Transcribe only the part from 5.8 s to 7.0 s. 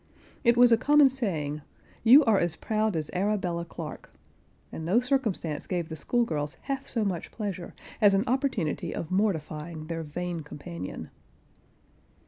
the school girls half